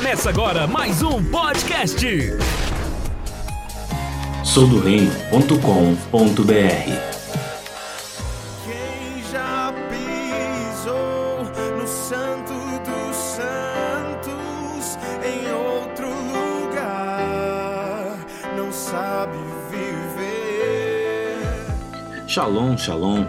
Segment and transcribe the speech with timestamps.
[0.00, 2.06] Começa agora mais um podcast.
[4.42, 5.60] Sou do reino.com.br
[8.64, 11.44] Quem já pisou
[11.76, 18.16] no Santo dos Santos em outro lugar
[18.56, 19.36] não sabe
[19.70, 21.44] viver.
[22.26, 23.26] Shalom, shalom.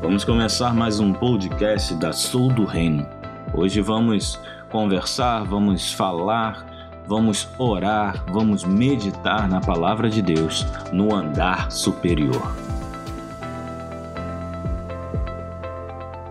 [0.00, 3.04] Vamos começar mais um podcast da Sou do Reino.
[3.52, 4.38] Hoje vamos
[4.74, 6.66] conversar, vamos falar,
[7.06, 12.56] vamos orar, vamos meditar na palavra de Deus no andar superior.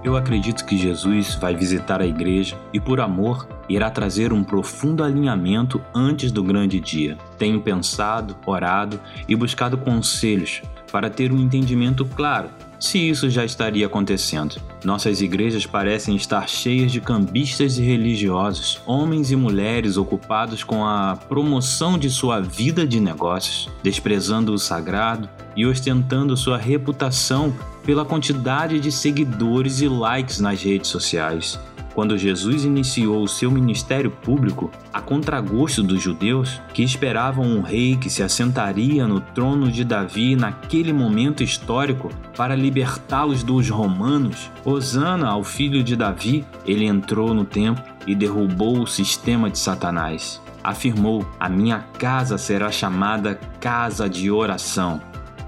[0.03, 5.05] Eu acredito que Jesus vai visitar a igreja e, por amor, irá trazer um profundo
[5.05, 7.17] alinhamento antes do grande dia.
[7.37, 12.49] Tenho pensado, orado e buscado conselhos para ter um entendimento claro
[12.83, 14.57] se isso já estaria acontecendo.
[14.83, 21.15] Nossas igrejas parecem estar cheias de cambistas e religiosos, homens e mulheres ocupados com a
[21.15, 28.81] promoção de sua vida de negócios, desprezando o sagrado e ostentando sua reputação pela quantidade
[28.81, 31.57] de seguidores e likes nas redes sociais.
[31.93, 37.95] Quando Jesus iniciou o seu ministério público, a contragosto dos judeus, que esperavam um rei
[37.95, 45.27] que se assentaria no trono de Davi naquele momento histórico para libertá-los dos romanos, Osana
[45.27, 50.41] ao filho de Davi, ele entrou no templo e derrubou o sistema de Satanás.
[50.63, 55.01] Afirmou: A minha casa será chamada casa de oração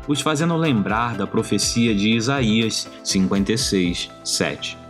[0.07, 4.84] os fazendo lembrar da profecia de Isaías 56, 7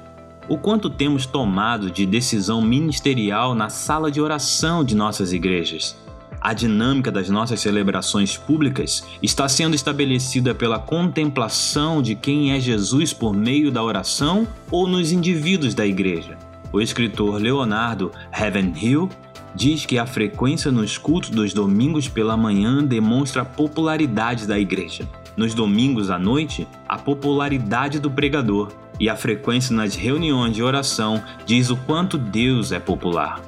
[0.47, 5.97] o quanto temos tomado de decisão ministerial na sala de oração de nossas igrejas.
[6.39, 13.11] A dinâmica das nossas celebrações públicas está sendo estabelecida pela contemplação de quem é Jesus
[13.11, 16.37] por meio da oração ou nos indivíduos da igreja.
[16.71, 19.09] O escritor Leonardo Ravenhill
[19.55, 25.07] diz que a frequência nos cultos dos domingos pela manhã demonstra a popularidade da igreja.
[25.35, 31.21] Nos domingos à noite, a popularidade do pregador e a frequência nas reuniões de oração
[31.45, 33.41] diz o quanto Deus é popular.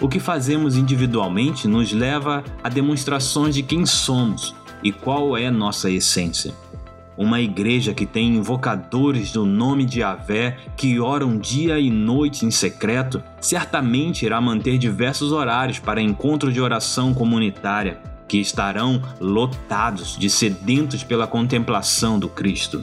[0.00, 5.90] O que fazemos individualmente nos leva a demonstrações de quem somos e qual é nossa
[5.90, 6.54] essência.
[7.16, 12.50] Uma igreja que tem invocadores do nome de Yahvé que oram dia e noite em
[12.50, 20.30] secreto, certamente irá manter diversos horários para encontro de oração comunitária, que estarão lotados de
[20.30, 22.82] sedentos pela contemplação do Cristo.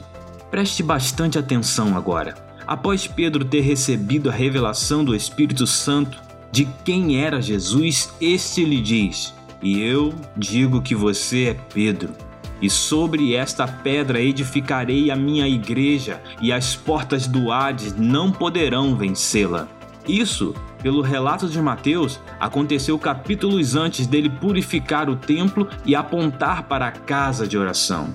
[0.50, 2.34] Preste bastante atenção agora.
[2.66, 6.18] Após Pedro ter recebido a revelação do Espírito Santo
[6.50, 12.12] de quem era Jesus, este lhe diz: E eu digo que você é Pedro,
[12.60, 18.96] e sobre esta pedra edificarei a minha igreja, e as portas do Hades não poderão
[18.96, 19.68] vencê-la.
[20.06, 26.86] Isso, pelo relato de Mateus, aconteceu capítulos antes dele purificar o templo e apontar para
[26.86, 28.14] a casa de oração.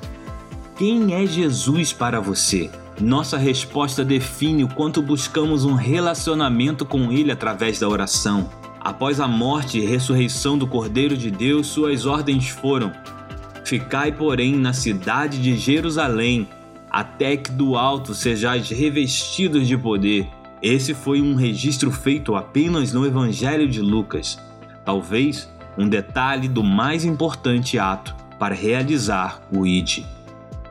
[0.75, 2.67] Quem é Jesus para você?
[2.99, 8.49] Nossa resposta define o quanto buscamos um relacionamento com Ele através da oração.
[8.81, 12.91] Após a morte e ressurreição do Cordeiro de Deus, suas ordens foram:
[13.63, 16.49] Ficai, porém, na cidade de Jerusalém,
[16.89, 20.27] até que do alto sejais revestidos de poder.
[20.59, 24.39] Esse foi um registro feito apenas no Evangelho de Lucas.
[24.83, 25.47] Talvez
[25.77, 30.03] um detalhe do mais importante ato para realizar o ID.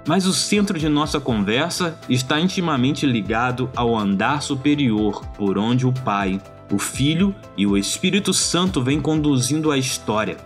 [0.06, 5.92] Mas o centro de nossa conversa está intimamente ligado ao andar superior, por onde o
[5.92, 6.40] Pai,
[6.72, 10.36] o Filho e o Espírito Santo vêm conduzindo a história.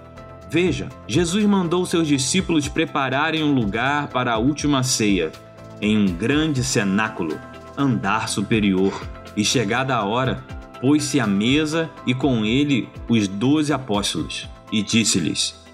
[0.50, 5.32] Veja, Jesus mandou seus discípulos prepararem um lugar para a última ceia,
[5.80, 7.38] em um grande cenáculo,
[7.76, 9.06] andar superior,
[9.36, 10.42] e chegada a hora,
[10.80, 15.65] pôs-se à mesa e com ele os doze apóstolos, e disse-lhes: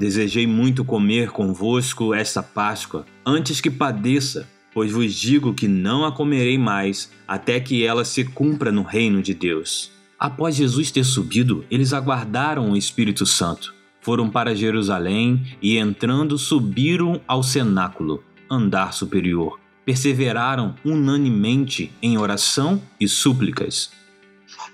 [0.00, 6.10] Desejei muito comer convosco esta Páscoa, antes que padeça, pois vos digo que não a
[6.10, 9.92] comerei mais, até que ela se cumpra no reino de Deus.
[10.18, 13.74] Após Jesus ter subido, eles aguardaram o Espírito Santo.
[14.00, 19.60] Foram para Jerusalém e, entrando, subiram ao cenáculo, andar superior.
[19.84, 23.90] Perseveraram unanimemente em oração e súplicas.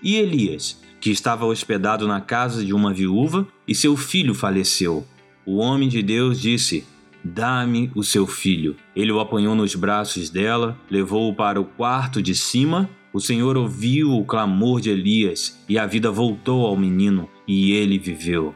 [0.01, 5.05] E Elias, que estava hospedado na casa de uma viúva, e seu filho faleceu
[5.47, 6.85] o homem de Deus disse:
[7.23, 8.77] Dá-me o seu filho.
[8.95, 12.91] Ele o apanhou nos braços dela, levou-o para o quarto de cima.
[13.13, 17.99] O Senhor ouviu o clamor de Elias e a vida voltou ao menino, e ele
[17.99, 18.55] viveu.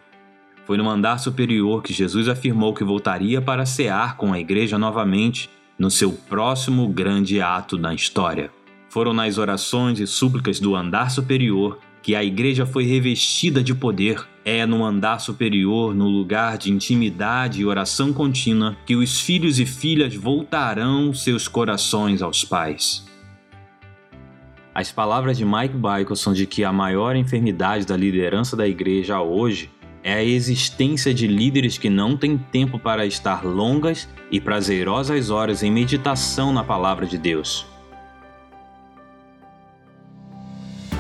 [0.66, 5.48] Foi no andar superior que Jesus afirmou que voltaria para cear com a igreja novamente
[5.78, 8.50] no seu próximo grande ato na história.
[8.90, 14.26] Foram nas orações e súplicas do andar superior que a igreja foi revestida de poder.
[14.44, 19.67] É no andar superior, no lugar de intimidade e oração contínua, que os filhos e
[19.67, 23.06] filhas voltarão seus corações aos pais.
[24.75, 29.20] As palavras de Mike Bickle são de que a maior enfermidade da liderança da igreja
[29.20, 29.70] hoje
[30.02, 35.62] é a existência de líderes que não têm tempo para estar longas e prazerosas horas
[35.62, 37.69] em meditação na palavra de Deus.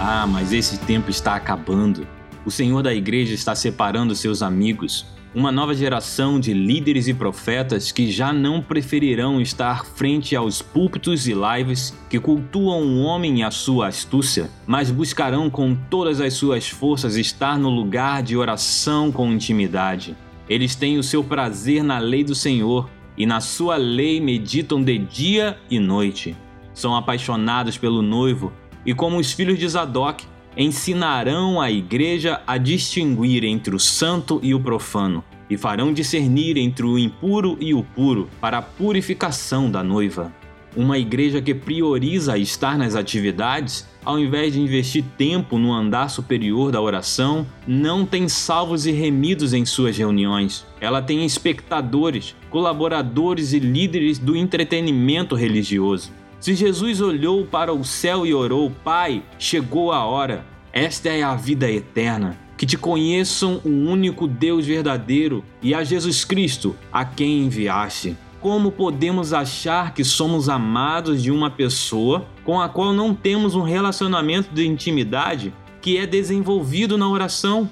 [0.02, 2.08] Ah, mas esse tempo está acabando.
[2.46, 5.04] O Senhor da igreja está separando seus amigos,
[5.34, 11.28] uma nova geração de líderes e profetas que já não preferirão estar frente aos púlpitos
[11.28, 16.32] e lives que cultuam o homem e a sua astúcia, mas buscarão com todas as
[16.32, 20.16] suas forças estar no lugar de oração com intimidade.
[20.48, 22.88] Eles têm o seu prazer na lei do Senhor
[23.18, 26.34] e na sua lei meditam de dia e noite.
[26.72, 28.50] São apaixonados pelo noivo
[28.84, 30.24] e como os filhos de Zadok,
[30.56, 36.84] ensinarão a igreja a distinguir entre o santo e o profano, e farão discernir entre
[36.84, 40.32] o impuro e o puro, para a purificação da noiva.
[40.76, 46.70] Uma igreja que prioriza estar nas atividades, ao invés de investir tempo no andar superior
[46.70, 50.64] da oração, não tem salvos e remidos em suas reuniões.
[50.80, 56.12] Ela tem espectadores, colaboradores e líderes do entretenimento religioso.
[56.40, 61.34] Se Jesus olhou para o céu e orou: Pai, chegou a hora, esta é a
[61.34, 62.38] vida eterna.
[62.56, 68.16] Que te conheçam o único Deus verdadeiro e a Jesus Cristo, a quem enviaste.
[68.40, 73.62] Como podemos achar que somos amados de uma pessoa com a qual não temos um
[73.62, 75.52] relacionamento de intimidade
[75.82, 77.68] que é desenvolvido na oração?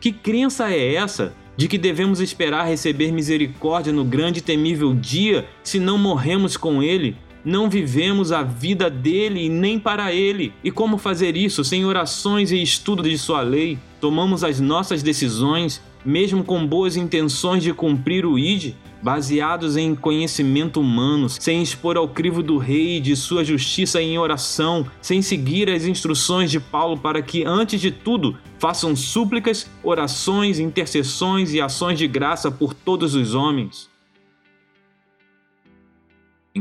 [0.00, 5.44] Que crença é essa de que devemos esperar receber misericórdia no grande e temível dia
[5.62, 10.52] se não morremos com Ele não vivemos a vida dele e nem para ele.
[10.62, 13.78] E como fazer isso sem orações e estudo de sua lei?
[14.00, 20.80] Tomamos as nossas decisões, mesmo com boas intenções de cumprir o ID, baseados em conhecimento
[20.80, 25.84] humano, sem expor ao crivo do rei de sua justiça em oração, sem seguir as
[25.84, 32.06] instruções de Paulo para que, antes de tudo, façam súplicas, orações, intercessões e ações de
[32.06, 33.91] graça por todos os homens.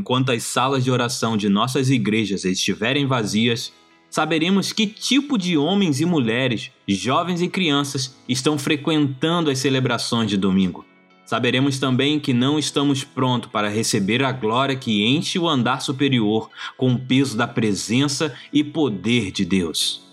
[0.01, 3.71] Enquanto as salas de oração de nossas igrejas estiverem vazias,
[4.09, 10.37] saberemos que tipo de homens e mulheres, jovens e crianças estão frequentando as celebrações de
[10.37, 10.83] domingo.
[11.23, 16.49] Saberemos também que não estamos prontos para receber a glória que enche o andar superior
[16.75, 20.10] com o peso da presença e poder de Deus.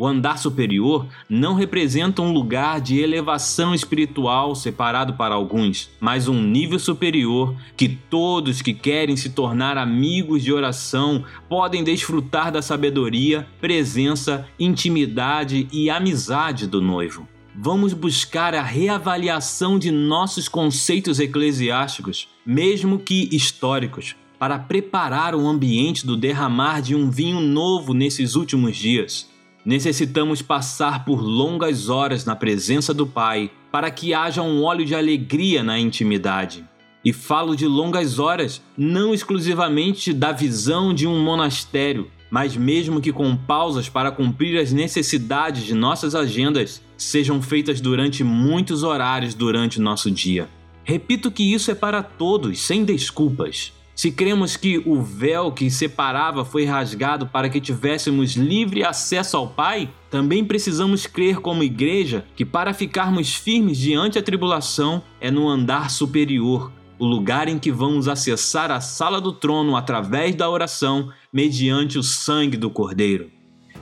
[0.00, 6.42] O andar superior não representa um lugar de elevação espiritual separado para alguns, mas um
[6.42, 13.46] nível superior que todos que querem se tornar amigos de oração podem desfrutar da sabedoria,
[13.60, 17.28] presença, intimidade e amizade do noivo.
[17.54, 26.06] Vamos buscar a reavaliação de nossos conceitos eclesiásticos, mesmo que históricos, para preparar o ambiente
[26.06, 29.28] do derramar de um vinho novo nesses últimos dias.
[29.64, 34.94] Necessitamos passar por longas horas na presença do Pai para que haja um óleo de
[34.94, 36.64] alegria na intimidade.
[37.04, 43.12] E falo de longas horas não exclusivamente da visão de um monastério, mas mesmo que
[43.12, 49.80] com pausas para cumprir as necessidades de nossas agendas sejam feitas durante muitos horários durante
[49.80, 50.48] nosso dia.
[50.84, 53.72] Repito que isso é para todos, sem desculpas.
[54.00, 59.46] Se cremos que o véu que separava foi rasgado para que tivéssemos livre acesso ao
[59.46, 65.46] Pai, também precisamos crer como igreja que para ficarmos firmes diante a tribulação é no
[65.46, 71.12] andar superior, o lugar em que vamos acessar a sala do trono através da oração,
[71.30, 73.30] mediante o sangue do Cordeiro.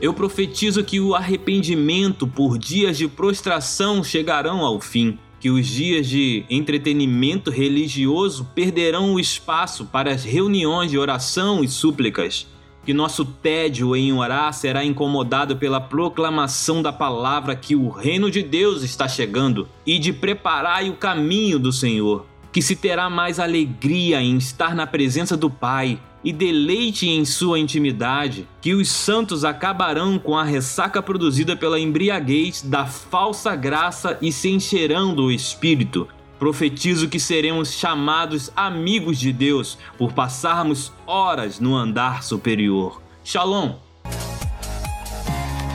[0.00, 6.06] Eu profetizo que o arrependimento por dias de prostração chegarão ao fim que os dias
[6.06, 12.46] de entretenimento religioso perderão o espaço para as reuniões de oração e súplicas,
[12.84, 18.42] que nosso tédio em orar será incomodado pela proclamação da palavra que o reino de
[18.42, 24.20] Deus está chegando e de preparar o caminho do Senhor, que se terá mais alegria
[24.22, 30.18] em estar na presença do Pai e deleite em sua intimidade, que os santos acabarão
[30.18, 36.08] com a ressaca produzida pela embriaguez da falsa graça e se encherão do Espírito.
[36.38, 43.02] Profetizo que seremos chamados amigos de Deus por passarmos horas no andar superior.
[43.24, 43.74] Shalom!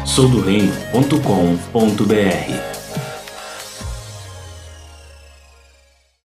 [0.06, 0.30] Sou